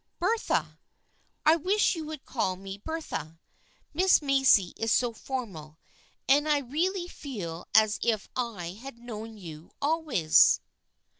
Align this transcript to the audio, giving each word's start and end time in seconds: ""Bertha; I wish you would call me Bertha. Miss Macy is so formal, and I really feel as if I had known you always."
""Bertha; 0.19 0.79
I 1.45 1.55
wish 1.57 1.93
you 1.95 2.05
would 2.07 2.25
call 2.25 2.55
me 2.55 2.79
Bertha. 2.79 3.39
Miss 3.93 4.19
Macy 4.19 4.73
is 4.75 4.91
so 4.91 5.13
formal, 5.13 5.77
and 6.27 6.49
I 6.49 6.57
really 6.57 7.07
feel 7.07 7.67
as 7.75 7.99
if 8.01 8.27
I 8.35 8.71
had 8.81 8.97
known 8.97 9.37
you 9.37 9.69
always." 9.79 10.59